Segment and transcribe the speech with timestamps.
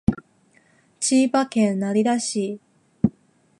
[0.99, 2.59] 千葉県成田市